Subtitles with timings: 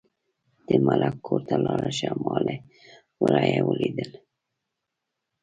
[0.67, 2.55] د ملک کور ته لاړه شه، ما له
[3.21, 4.11] ورايه ولیدل.